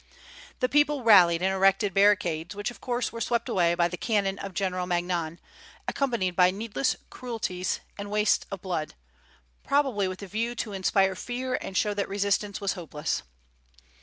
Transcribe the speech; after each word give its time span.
The 0.61 0.67
people 0.67 1.03
rallied 1.03 1.43
and 1.43 1.53
erected 1.53 1.93
barricades, 1.93 2.55
which 2.55 2.71
of 2.71 2.81
course 2.81 3.11
were 3.11 3.21
swept 3.21 3.47
away 3.47 3.75
by 3.75 3.87
the 3.87 3.97
cannon 3.97 4.39
of 4.39 4.55
General 4.55 4.87
Magnan, 4.87 5.39
accompanied 5.87 6.31
by 6.35 6.49
needless 6.49 6.95
cruelties 7.11 7.81
and 7.99 8.09
waste 8.09 8.47
of 8.49 8.63
blood, 8.63 8.95
probably 9.63 10.07
with 10.07 10.17
the 10.17 10.25
view 10.27 10.55
to 10.55 10.73
inspire 10.73 11.13
fear 11.13 11.53
and 11.53 11.77
show 11.77 11.93
that 11.93 12.09
resistance 12.09 12.59
was 12.59 12.73
hopeless. 12.73 13.21